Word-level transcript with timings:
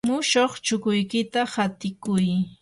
mushuq 0.07 0.51
chukuykita 0.65 1.41
hatikuy. 1.53 2.25